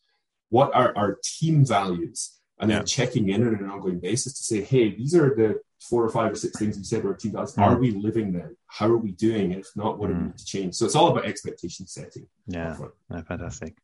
[0.49, 2.38] What are our team values?
[2.59, 2.83] And then yeah.
[2.83, 6.33] checking in on an ongoing basis to say, hey, these are the four or five
[6.33, 7.55] or six things we said team values.
[7.55, 7.63] Mm.
[7.63, 8.57] Are we living them?
[8.67, 9.53] How are we doing?
[9.53, 10.13] If not, what mm.
[10.13, 10.75] do we need to change?
[10.75, 12.27] So it's all about expectation setting.
[12.47, 12.75] Yeah,
[13.09, 13.77] no, fantastic.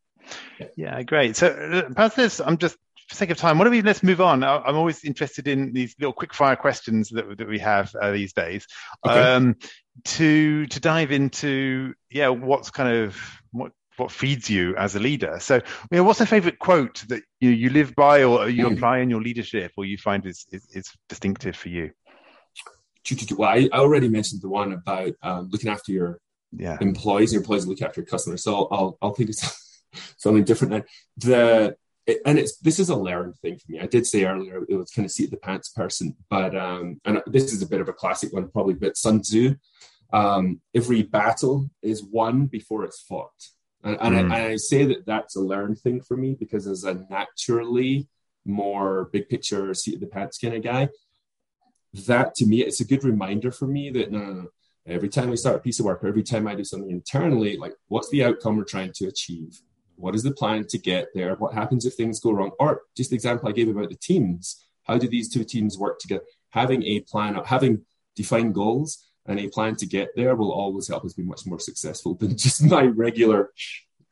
[0.60, 0.68] Yeah.
[0.76, 1.04] yeah.
[1.04, 1.38] great.
[1.38, 3.82] So uh, perhaps this, I'm just for sake of time, what do we?
[3.82, 4.44] Let's move on.
[4.44, 8.34] I'm always interested in these little quick fire questions that, that we have uh, these
[8.34, 8.66] days.
[9.06, 9.20] Okay.
[9.20, 9.56] Um,
[10.04, 13.18] to to dive into yeah, what's kind of
[13.52, 15.38] what what feeds you as a leader.
[15.40, 15.62] So, you
[15.98, 18.74] know, what's a favorite quote that you, you live by or you mm.
[18.74, 21.92] apply in your leadership or you find is, is, is distinctive for you?
[23.38, 26.20] Well, I, already mentioned the one about um, looking after your
[26.52, 26.78] yeah.
[26.82, 28.44] employees, your employees look after your customers.
[28.44, 29.78] So I'll, I'll think it's
[30.18, 30.84] something different now.
[31.18, 31.76] The,
[32.08, 33.80] it, and it's this is a learned thing for me.
[33.80, 37.22] I did say earlier it was kind of seat the pants person, but um, and
[37.26, 38.76] this is a bit of a classic one probably.
[38.76, 39.56] But Sun Tzu,
[40.14, 43.34] um, every battle is won before it's fought.
[43.86, 44.18] And, and, mm.
[44.18, 48.08] I, and, I, say that that's a learned thing for me because as a naturally
[48.44, 50.90] more big picture seat of the pants kind of guy,
[52.08, 54.48] that to me, it's a good reminder for me that no, no, no.
[54.88, 57.58] Every time I start a piece of work, or every time I do something internally,
[57.58, 59.62] like what's the outcome we're trying to achieve?
[59.96, 61.36] What is the plan to get there?
[61.36, 62.52] What happens if things go wrong?
[62.60, 64.64] Or just the example I gave about the teams.
[64.84, 66.24] How do these two teams work together?
[66.50, 71.06] Having a plan, having defined goals and a plan to get there will always help
[71.06, 73.52] us be much more successful than just my regular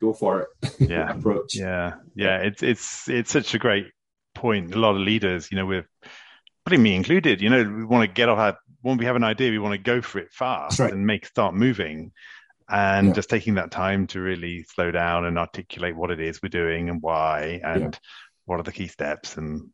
[0.00, 1.10] go for it yeah.
[1.10, 1.56] approach.
[1.56, 3.86] Yeah, yeah, it's it's it's such a great
[4.34, 4.74] point.
[4.74, 5.86] A lot of leaders, you know, with
[6.64, 9.24] putting me included, you know, we want to get off our when we have an
[9.24, 10.92] idea, we want to go for it fast right.
[10.92, 12.12] and make start moving.
[12.68, 13.12] And yeah.
[13.14, 16.88] just taking that time to really slow down and articulate what it is we're doing
[16.88, 17.98] and why and yeah.
[18.46, 19.70] what are the key steps and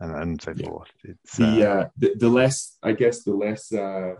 [0.00, 0.66] and, and so yeah.
[0.66, 0.90] forth.
[1.04, 4.14] It's, the, uh, uh, the the less I guess the less uh,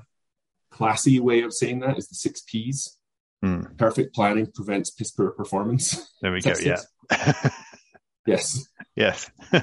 [0.76, 2.98] classy way of saying that is the six P's.
[3.42, 3.62] Hmm.
[3.76, 6.12] Perfect planning prevents piss poor performance.
[6.22, 6.54] There we go.
[6.60, 6.80] Yeah.
[8.26, 8.66] yes.
[8.94, 9.30] Yes.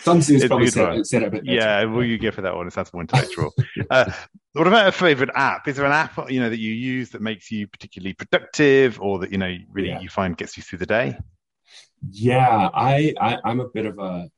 [0.00, 1.44] Sun Tzu's probably said, said, it.
[1.44, 2.66] Yeah, will you give for that one?
[2.66, 3.52] It sounds more intellectual.
[3.90, 4.10] uh,
[4.52, 5.68] what about a favorite app?
[5.68, 9.18] Is there an app you know that you use that makes you particularly productive, or
[9.20, 10.00] that you know really yeah.
[10.00, 11.16] you find gets you through the day?
[12.08, 14.28] Yeah, I, I am a bit of a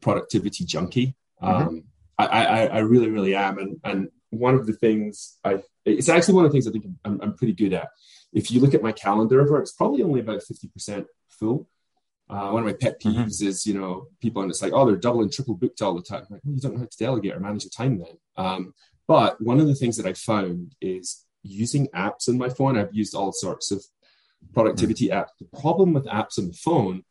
[0.00, 1.14] productivity junkie.
[1.42, 1.54] Mm-hmm.
[1.54, 1.78] Um, mm-hmm.
[2.18, 6.34] I, I I really really am, and and one of the things I it's actually
[6.34, 7.88] one of the things I think I'm, I'm pretty good at.
[8.32, 11.68] If you look at my calendar, it's probably only about fifty percent full.
[12.28, 13.20] Uh, one of my pet mm-hmm.
[13.20, 13.48] peeves mm-hmm.
[13.48, 16.02] is, you know, people and it's like, oh, they're double and triple booked all the
[16.02, 16.26] time.
[16.28, 18.18] Like, well, you don't know how to delegate or manage your time then.
[18.36, 18.74] Um,
[19.06, 22.76] but one of the things that I found is using apps on my phone.
[22.76, 23.84] I've used all sorts of
[24.52, 25.20] productivity mm-hmm.
[25.20, 25.28] apps.
[25.38, 27.04] The problem with apps on the phone,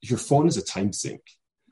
[0.00, 1.22] your phone is a time sink.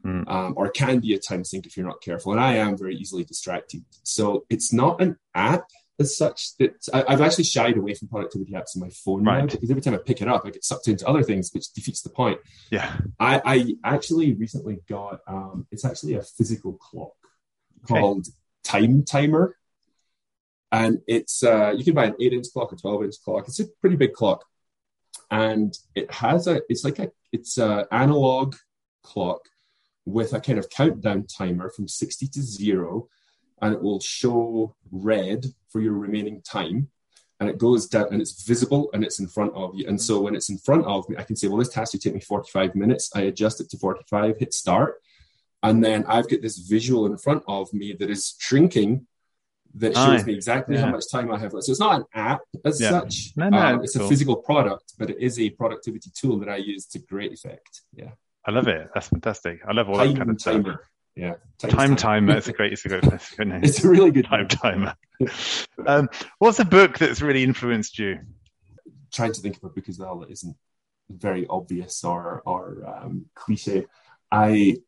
[0.04, 0.30] Mm.
[0.30, 2.32] Um, or can be a time sink if you're not careful.
[2.32, 3.84] And I am very easily distracted.
[4.02, 5.64] So it's not an app
[6.00, 9.40] as such that I, have actually shied away from productivity apps on my phone right.
[9.40, 11.70] now because every time I pick it up, I get sucked into other things, which
[11.72, 12.40] defeats the point.
[12.70, 12.96] Yeah.
[13.20, 17.12] I, I actually recently got um, it's actually a physical clock
[17.84, 18.00] okay.
[18.00, 18.26] called
[18.64, 19.56] Time Timer,
[20.72, 23.46] and it's uh, you can buy an eight inch clock, a twelve inch clock.
[23.46, 24.46] It's a pretty big clock,
[25.30, 28.56] and it has a it's like a it's a analog
[29.02, 29.42] clock
[30.04, 33.08] with a kind of countdown timer from sixty to zero
[33.62, 36.88] and it will show red for your remaining time
[37.40, 39.86] and it goes down and it's visible and it's in front of you.
[39.88, 42.00] And so when it's in front of me, I can say, well, this task will
[42.00, 43.10] take me 45 minutes.
[43.14, 44.96] I adjust it to 45, hit start.
[45.62, 49.06] And then I've got this visual in front of me that is shrinking
[49.74, 50.24] that shows Aye.
[50.24, 50.82] me exactly yeah.
[50.82, 51.64] how much time I have left.
[51.64, 52.90] So it's not an app as yeah.
[52.90, 53.32] such.
[53.36, 54.06] No, no, um, it's cool.
[54.06, 57.82] a physical product, but it is a productivity tool that I use to great effect.
[57.94, 58.10] Yeah.
[58.46, 58.88] I love it.
[58.94, 59.60] That's fantastic.
[59.66, 60.62] I love all time that kind of timer.
[60.62, 60.80] stuff.
[61.16, 61.34] Yeah.
[61.58, 62.36] Time, time timer.
[62.36, 63.64] It's a great, it's a great, it's a good name.
[63.64, 64.94] It's a really good time timer.
[65.86, 68.20] um, what's a book that's really influenced you?
[69.12, 70.56] Trying to think of a book as well that isn't
[71.10, 73.86] very obvious or or um, cliche.
[74.30, 74.78] I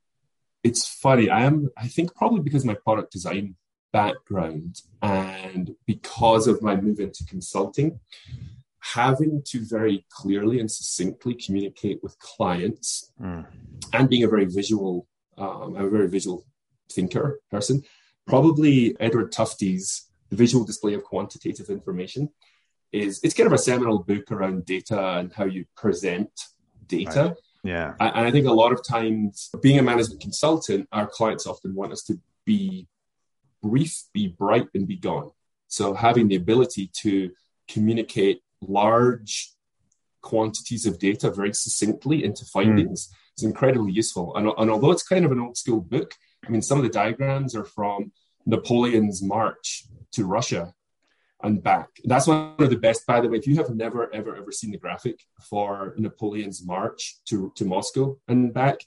[0.63, 1.29] it's funny.
[1.29, 1.71] I am.
[1.77, 3.57] I think probably because my product design
[3.93, 8.01] background and because of my move into consulting,
[8.95, 13.45] having to very clearly and succinctly communicate with clients mm.
[13.93, 15.07] and being a very visual
[15.39, 16.45] um, I'm a very visual
[16.91, 17.83] thinker person.
[18.27, 22.29] Probably Edward Tufte's The Visual Display of Quantitative Information
[22.93, 26.31] is it's kind of a seminal book around data and how you present
[26.87, 27.23] data.
[27.23, 27.37] Right.
[27.65, 27.95] Yeah.
[28.01, 31.93] And I think a lot of times, being a management consultant, our clients often want
[31.93, 32.89] us to be
[33.63, 35.31] brief, be bright, and be gone.
[35.69, 37.31] So having the ability to
[37.69, 39.53] communicate large
[40.23, 43.13] quantities of data very succinctly into findings mm.
[43.39, 44.35] is incredibly useful.
[44.37, 46.15] And, and although it's kind of an old school book,
[46.47, 48.13] I mean, some of the diagrams are from
[48.47, 50.75] Napoleon's march to Russia
[51.43, 51.89] and back.
[52.05, 53.39] That's one of the best, by the way.
[53.39, 58.17] If you have never, ever, ever seen the graphic for Napoleon's march to, to Moscow
[58.29, 58.81] and back,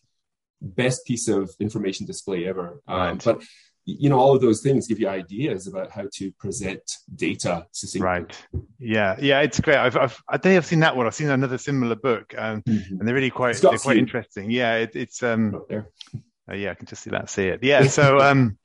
[0.62, 2.82] best piece of information display ever.
[2.88, 3.44] Um, but
[3.86, 8.06] you know all of those things give you ideas about how to present data succinctly.
[8.06, 8.45] right.
[8.80, 9.15] Yeah.
[9.19, 9.78] Yeah it's great.
[9.78, 11.06] I've, I've i think i've seen that one.
[11.06, 13.00] I've seen another similar book um, mm-hmm.
[13.00, 14.50] and they're really quite they're quite interesting.
[14.50, 17.63] Yeah it, it's um uh, yeah i can just see that see it.
[17.63, 18.58] Yeah so um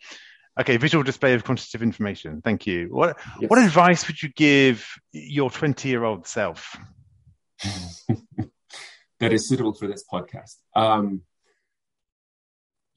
[0.58, 2.40] okay visual display of quantitative information.
[2.40, 2.88] Thank you.
[2.90, 3.50] What yes.
[3.50, 6.76] what advice would you give your 20 year old self?
[9.18, 10.56] That is suitable for this podcast.
[10.74, 11.20] Um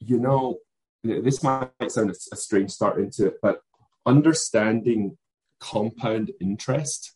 [0.00, 0.56] you know
[1.04, 3.60] this might sound a, strange start into it, but
[4.06, 5.16] understanding
[5.60, 7.14] compound interest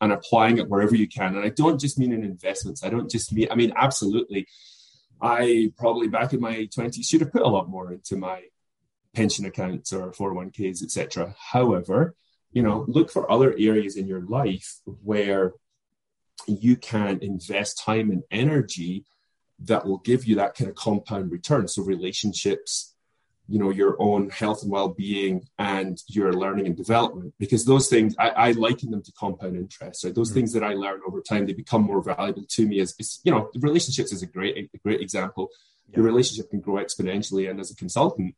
[0.00, 1.36] and applying it wherever you can.
[1.36, 2.84] And I don't just mean in investments.
[2.84, 4.46] I don't just mean, I mean, absolutely.
[5.20, 8.44] I probably back in my 20s should have put a lot more into my
[9.14, 11.34] pension accounts or 401ks, etc.
[11.52, 12.14] However,
[12.52, 15.52] you know, look for other areas in your life where
[16.46, 19.04] you can invest time and energy
[19.60, 21.68] that will give you that kind of compound return.
[21.68, 22.91] So relationships,
[23.48, 28.14] you know, your own health and well-being and your learning and development, because those things
[28.18, 30.04] I, I liken them to compound interest.
[30.04, 30.14] Right?
[30.14, 30.34] Those mm-hmm.
[30.40, 33.32] things that I learn over time, they become more valuable to me as, as you
[33.32, 35.48] know, relationships is a great, a great example.
[35.88, 35.96] Yeah.
[35.96, 37.50] Your relationship can grow exponentially.
[37.50, 38.34] And as a consultant,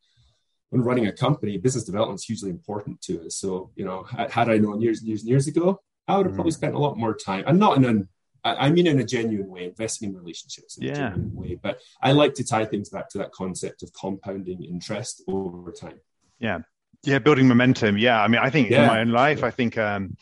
[0.70, 3.36] when running a company, business development is hugely important to us.
[3.36, 6.34] So, you know, had I known years and years and years ago, I would have
[6.34, 6.56] probably mm.
[6.56, 8.08] spent a lot more time, and not in an
[8.44, 10.92] I mean in a genuine way, investing in relationships in yeah.
[10.92, 11.58] a genuine way.
[11.60, 16.00] But I like to tie things back to that concept of compounding interest over time.
[16.38, 16.60] Yeah.
[17.02, 17.98] Yeah, building momentum.
[17.98, 18.22] Yeah.
[18.22, 18.82] I mean, I think yeah.
[18.82, 20.16] in my own life, I think um,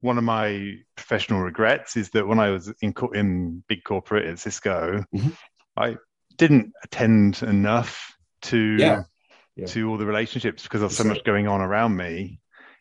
[0.00, 4.26] one of my professional regrets is that when I was in, co- in big corporate
[4.26, 5.28] at Cisco, mm-hmm.
[5.76, 5.96] I
[6.36, 9.02] didn't attend enough to yeah.
[9.56, 9.66] Yeah.
[9.66, 12.40] to all the relationships because there's so much going on around me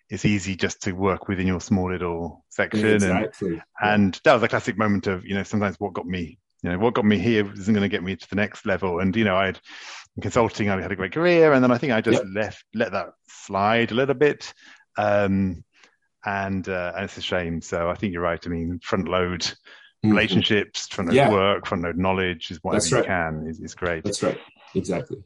[0.09, 2.85] it's easy just to work within your small little section.
[2.85, 3.47] Exactly.
[3.49, 3.93] And, yeah.
[3.93, 6.77] and that was a classic moment of, you know, sometimes what got me, you know,
[6.77, 8.99] what got me here isn't going to get me to the next level.
[8.99, 9.59] And, you know, I'd
[10.15, 11.53] in consulting, I had a great career.
[11.53, 12.33] And then I think I just yep.
[12.33, 14.53] left, let that slide a little bit.
[14.97, 15.63] Um,
[16.25, 17.61] and, uh, and it's a shame.
[17.61, 18.41] So I think you're right.
[18.45, 20.11] I mean, front load mm-hmm.
[20.11, 21.31] relationships, front load yeah.
[21.31, 23.03] work, front load knowledge is whatever right.
[23.03, 24.03] you can is, is great.
[24.03, 24.39] That's right.
[24.73, 25.23] Exactly.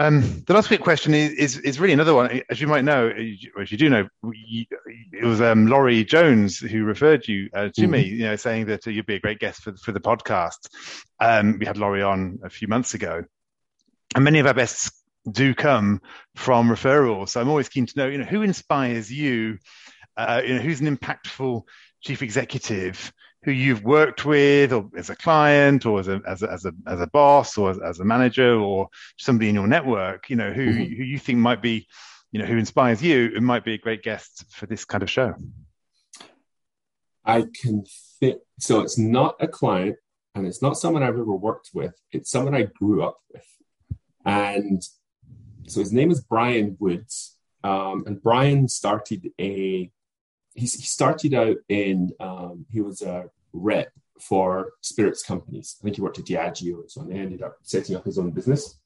[0.00, 2.40] Um, the last quick question is, is, is really another one.
[2.48, 7.26] As you might know, as you do know, it was um, Laurie Jones who referred
[7.26, 7.90] you uh, to mm-hmm.
[7.90, 10.68] me, you know, saying that uh, you'd be a great guest for for the podcast.
[11.18, 13.24] Um, we had Laurie on a few months ago,
[14.14, 14.92] and many of our best
[15.28, 16.00] do come
[16.36, 17.30] from referrals.
[17.30, 19.58] So I'm always keen to know, you know, who inspires you.
[20.16, 21.62] Uh, you know, who's an impactful
[22.00, 23.12] chief executive
[23.44, 26.72] who you've worked with or as a client or as a as a as a,
[26.86, 30.52] as a boss or as, as, a manager or somebody in your network you know
[30.52, 30.94] who mm-hmm.
[30.94, 31.86] who you think might be
[32.32, 35.10] you know who inspires you and might be a great guest for this kind of
[35.10, 35.34] show
[37.24, 37.84] i can
[38.18, 38.40] fit.
[38.58, 39.96] so it's not a client
[40.34, 43.46] and it's not someone i've ever worked with it's someone i grew up with
[44.24, 44.82] and
[45.68, 49.90] so his name is brian woods um, and brian started a
[50.58, 53.90] he, started out in um, he was a rep
[54.20, 55.76] for spirits companies.
[55.80, 57.10] I think he worked at Diageo and so on.
[57.10, 58.78] He ended up setting up his own business.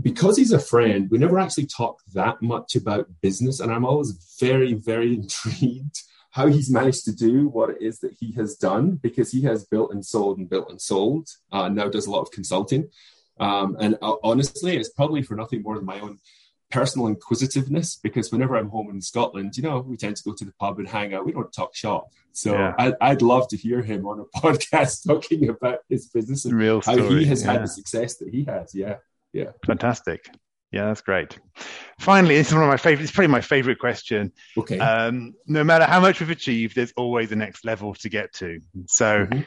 [0.00, 4.36] Because he's a friend, we never actually talk that much about business, and I'm always
[4.38, 8.92] very, very intrigued how he's managed to do what it is that he has done
[9.02, 11.28] because he has built and sold and built and sold.
[11.50, 12.88] Uh, now does a lot of consulting,
[13.40, 16.18] um, and uh, honestly, it's probably for nothing more than my own
[16.70, 20.44] personal inquisitiveness because whenever I'm home in Scotland, you know, we tend to go to
[20.44, 21.24] the pub and hang out.
[21.24, 22.10] We don't talk shop.
[22.32, 22.92] So yeah.
[23.00, 26.80] I, would love to hear him on a podcast talking about his business and Real
[26.84, 27.52] how he has yeah.
[27.52, 28.74] had the success that he has.
[28.74, 28.96] Yeah.
[29.32, 29.52] Yeah.
[29.66, 30.28] Fantastic.
[30.70, 31.38] Yeah, that's great.
[31.98, 33.04] Finally, this is one of my favorite.
[33.04, 34.32] It's probably my favorite question.
[34.56, 34.78] Okay.
[34.78, 38.60] Um, no matter how much we've achieved, there's always a next level to get to.
[38.86, 39.40] So, mm-hmm.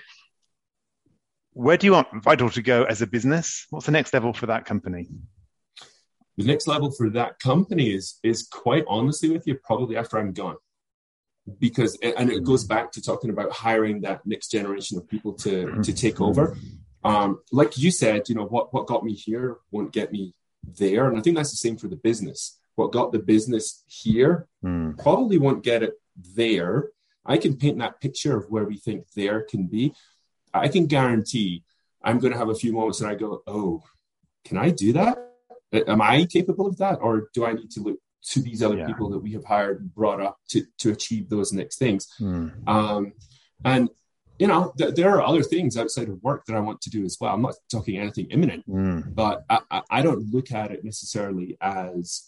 [1.53, 3.67] where do you want ViTL to go as a business?
[3.69, 5.09] What's the next level for that company?
[6.37, 10.33] The next level for that company is is quite honestly with you probably after i'm
[10.33, 10.57] gone.
[11.59, 15.81] Because and it goes back to talking about hiring that next generation of people to
[15.81, 16.57] to take over.
[17.03, 21.07] Um, like you said you know what what got me here won't get me there.
[21.07, 22.59] And i think that's the same for the business.
[22.75, 24.97] What got the business here mm.
[24.97, 25.93] probably won't get it
[26.35, 26.89] there.
[27.25, 29.93] I can paint that picture of where we think there can be.
[30.53, 31.63] I can guarantee
[32.03, 33.83] i'm going to have a few moments that i go oh
[34.45, 35.17] can i do that
[35.73, 38.87] am I capable of that, or do I need to look to these other yeah.
[38.87, 42.07] people that we have hired and brought up to to achieve those next things?
[42.19, 42.67] Mm.
[42.67, 43.13] Um,
[43.63, 43.89] and
[44.39, 47.05] you know, th- there are other things outside of work that I want to do
[47.05, 47.33] as well.
[47.33, 49.13] I'm not talking anything imminent, mm.
[49.13, 52.27] but I, I don't look at it necessarily as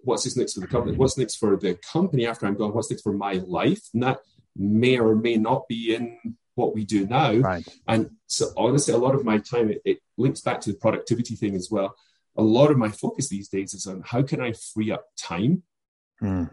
[0.00, 2.90] what's this next for the company, what's next for the company after I'm gone, what's
[2.90, 4.18] next for my life, and that
[4.54, 6.18] may or may not be in
[6.56, 7.32] what we do now.
[7.32, 7.66] Right.
[7.88, 11.36] And so, honestly, a lot of my time it, it links back to the productivity
[11.36, 11.94] thing as well
[12.40, 15.62] a lot of my focus these days is on how can I free up time
[16.22, 16.48] mm.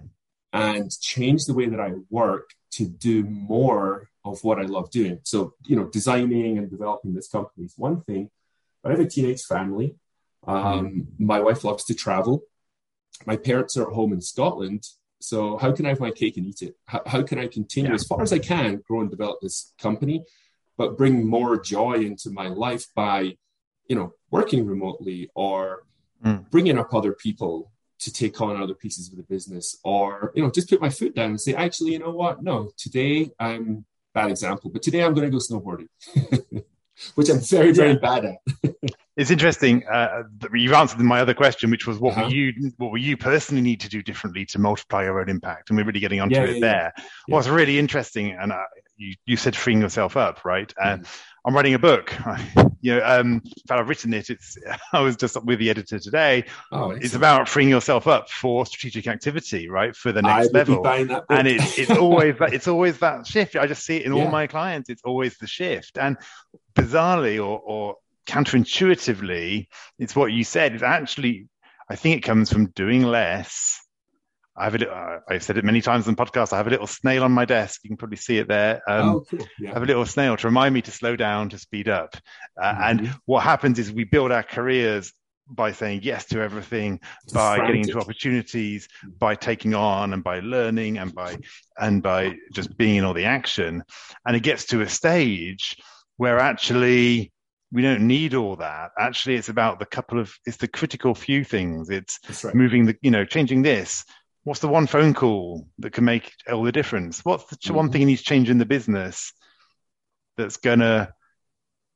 [0.51, 5.19] and change the way that I work to do more of what I love doing.
[5.23, 8.29] So, you know, designing and developing this company is one thing.
[8.83, 9.95] But I have a teenage family.
[10.45, 11.05] Um, mm.
[11.19, 12.41] My wife loves to travel.
[13.25, 14.83] My parents are at home in Scotland.
[15.21, 16.75] So, how can I have my cake and eat it?
[16.85, 17.95] How, how can I continue yeah.
[17.95, 20.25] as far as I can grow and develop this company,
[20.77, 23.37] but bring more joy into my life by
[23.87, 25.83] you know, working remotely or
[26.23, 26.49] mm.
[26.49, 30.51] bringing up other people to take on other pieces of the business or, you know,
[30.51, 32.43] just put my foot down and say, actually, you know what?
[32.43, 35.87] No, today I'm bad example, but today I'm going to go snowboarding,
[37.15, 37.97] which I'm very, very yeah.
[37.97, 38.75] bad at.
[39.17, 39.83] it's interesting.
[39.87, 40.23] Uh,
[40.53, 42.25] you've answered my other question, which was what uh-huh.
[42.25, 45.69] were you what were you personally need to do differently to multiply your own impact?
[45.69, 46.93] And we're really getting onto yeah, it yeah, there.
[47.27, 48.63] What's really interesting, and uh,
[48.97, 50.71] you, you said freeing yourself up, right?
[50.83, 51.21] And mm.
[51.47, 52.13] I'm writing a book.
[52.81, 54.29] you know, um, in fact, I've written it.
[54.29, 54.57] It's
[54.93, 56.43] I was just with the editor today.
[56.73, 60.85] Oh, it's about freeing yourself up for strategic activity, right, for the next level.
[61.29, 63.55] and it, it's always that it's always that shift.
[63.55, 64.89] I just see it in all my clients.
[64.89, 66.17] It's always the shift, and
[66.75, 67.95] bizarrely, or, or
[68.25, 69.67] counterintuitively,
[69.99, 70.73] it's what you said.
[70.73, 71.47] It's actually,
[71.89, 73.81] I think it comes from doing less.
[74.57, 76.51] I have a, uh, I've said it many times on podcasts.
[76.51, 77.81] I have a little snail on my desk.
[77.83, 78.81] You can probably see it there.
[78.87, 79.47] Um, oh, cool.
[79.59, 79.69] yeah.
[79.69, 82.15] I have a little snail to remind me to slow down, to speed up.
[82.59, 82.83] Uh, mm-hmm.
[82.83, 85.13] And what happens is we build our careers
[85.49, 86.99] by saying yes to everything,
[87.31, 87.67] by frantic.
[87.67, 88.87] getting into opportunities,
[89.17, 91.37] by taking on and by learning and by
[91.79, 93.83] and by just being in all the action.
[94.25, 95.77] And it gets to a stage
[96.17, 97.31] where actually
[97.71, 98.91] we don't need all that.
[98.97, 101.89] Actually, it's about the couple of, it's the critical few things.
[101.89, 102.55] It's right.
[102.55, 104.03] moving the, you know, changing this.
[104.47, 107.19] What's the one phone call that can make all the difference?
[107.25, 107.75] What's the mm-hmm.
[107.75, 109.33] one thing you need to change in the business
[110.37, 111.11] that's going to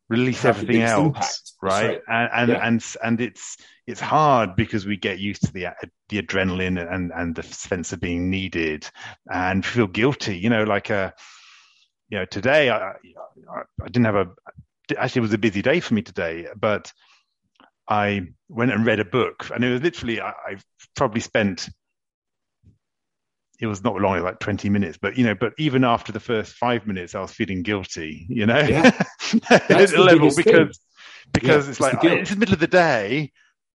[0.09, 1.85] release Have everything else, right?
[1.85, 2.01] right?
[2.09, 2.67] And and, yeah.
[2.67, 3.55] and and it's
[3.87, 5.67] it's hard because we get used to the
[6.09, 8.85] the adrenaline and and the sense of being needed
[9.31, 10.37] and feel guilty.
[10.37, 11.11] You know, like a uh,
[12.09, 14.27] you know today I I, I didn't have a
[14.97, 16.91] actually it was a busy day for me today, but
[17.87, 20.57] I went and read a book, and it was literally I, I
[20.97, 21.69] probably spent
[23.61, 26.53] it was not long, like 20 minutes, but you know, but even after the first
[26.55, 28.91] five minutes, I was feeling guilty, you know, yeah.
[29.49, 31.31] at a level because thing.
[31.31, 33.31] because yeah, it's like it's the middle of the day,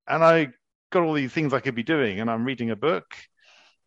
[0.07, 0.49] and I
[0.91, 3.15] got all these things I could be doing, and I'm reading a book.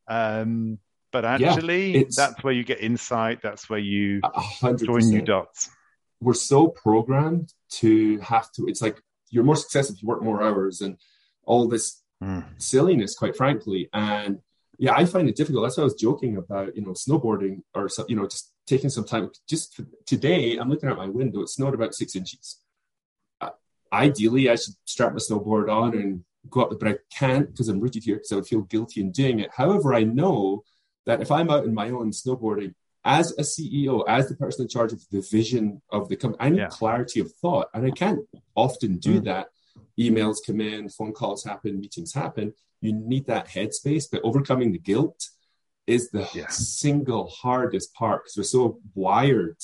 [0.07, 0.79] Um,
[1.11, 3.41] but actually, yeah, that's where you get insight.
[3.41, 4.85] That's where you 100%.
[4.85, 5.69] join new dots
[6.21, 10.43] we're so programmed to have to it's like you're more successful if you work more
[10.43, 10.97] hours and
[11.45, 12.43] all this mm.
[12.57, 14.39] silliness quite frankly and
[14.80, 17.88] yeah i find it difficult that's why i was joking about you know snowboarding or
[18.07, 21.75] you know just taking some time just today i'm looking out my window it snowed
[21.75, 22.59] about six inches
[23.41, 23.49] uh,
[23.93, 27.80] ideally i should strap my snowboard on and go up but i can't because i'm
[27.80, 30.63] rooted here because i would feel guilty in doing it however i know
[31.05, 32.73] that if i'm out in my own snowboarding
[33.05, 36.49] as a CEO, as the person in charge of the vision of the company, I
[36.49, 36.67] need yeah.
[36.67, 37.69] clarity of thought.
[37.73, 38.19] And I can't
[38.55, 39.23] often do mm.
[39.25, 39.47] that.
[39.99, 42.53] Emails come in, phone calls happen, meetings happen.
[42.82, 45.30] You need that headspace, but overcoming the guilt
[45.88, 46.47] is the yeah.
[46.49, 49.57] single hardest part because we're so wired.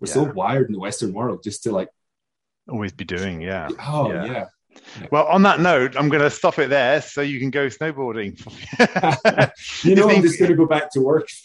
[0.00, 0.14] We're yeah.
[0.14, 1.88] so wired in the Western world just to like
[2.68, 3.68] always be doing, yeah.
[3.80, 4.46] Oh, yeah.
[5.10, 8.38] Well, on that note, I'm going to stop it there so you can go snowboarding.
[9.84, 11.28] you know, I'm just going to go back to work.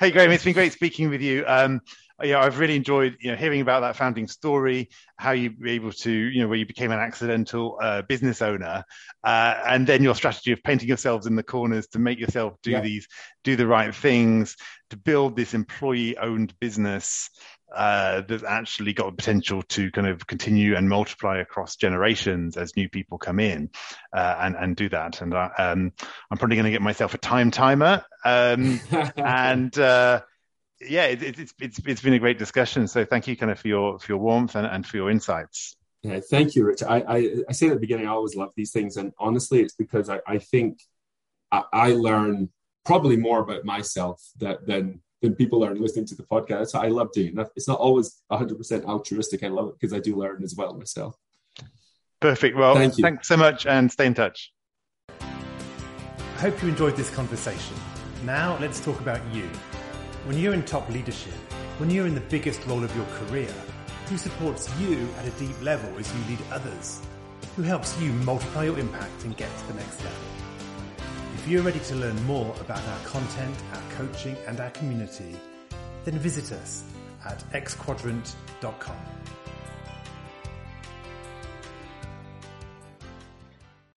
[0.00, 1.44] hey, Graeme, it's been great speaking with you.
[1.46, 1.80] Um,
[2.22, 5.92] yeah, I've really enjoyed you know hearing about that founding story, how you were able
[5.92, 8.84] to you know where you became an accidental uh, business owner,
[9.24, 12.72] uh, and then your strategy of painting yourselves in the corners to make yourself do
[12.72, 12.80] yeah.
[12.80, 13.08] these
[13.44, 14.56] do the right things
[14.90, 17.30] to build this employee-owned business
[17.74, 22.76] uh, that's actually got the potential to kind of continue and multiply across generations as
[22.76, 23.70] new people come in
[24.12, 25.20] uh, and and do that.
[25.22, 25.92] And uh, um,
[26.30, 28.04] I'm probably going to get myself a time timer.
[28.24, 28.80] Um,
[29.16, 30.20] and uh,
[30.88, 32.86] yeah, it, it, it's it's it's been a great discussion.
[32.88, 35.76] So thank you, kind of for your for your warmth and, and for your insights.
[36.02, 36.82] Yeah, thank you, Rich.
[36.82, 39.74] I, I, I say at the beginning, I always love these things, and honestly, it's
[39.74, 40.80] because I, I think
[41.52, 42.50] I, I learn
[42.84, 46.74] probably more about myself that than than people are listening to the podcast.
[46.74, 47.50] I love doing that.
[47.54, 49.44] It's not always 100% altruistic.
[49.44, 51.16] I love it because I do learn as well myself.
[52.20, 52.56] Perfect.
[52.56, 53.02] Well, Thank you.
[53.02, 54.52] thanks so much and stay in touch.
[55.20, 57.76] I hope you enjoyed this conversation.
[58.24, 59.48] Now let's talk about you.
[60.24, 61.34] When you're in top leadership,
[61.78, 63.52] when you're in the biggest role of your career,
[64.06, 67.02] who supports you at a deep level as you lead others?
[67.56, 70.20] Who helps you multiply your impact and get to the next level?
[71.34, 75.34] If you're ready to learn more about our content, our coaching, and our community,
[76.04, 76.84] then visit us
[77.24, 78.96] at xquadrant.com.